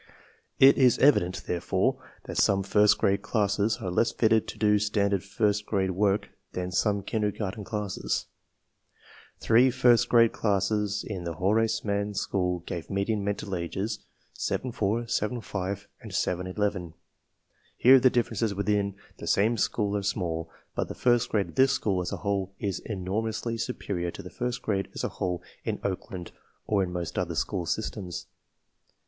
[0.57, 5.23] It is evident, therefore, that some first grade classes are less fitted to do standard
[5.23, 8.25] first grade work than some kindergarten classes.
[9.39, 13.99] Three first grade classes in the Horace Mann School gave median mental ages
[14.33, 16.95] 7 4, 7 5, and 7 11.
[17.77, 21.73] Here the differences within the same school are small, but the first grade of this
[21.73, 25.43] school as a whole is enor mously superior to the first grade as a whole
[25.63, 26.31] in Oakland
[26.65, 28.25] or in most other school systems.